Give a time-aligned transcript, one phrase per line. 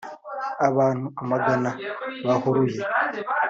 [0.67, 1.69] Abantu amagana
[2.27, 2.79] bahuruye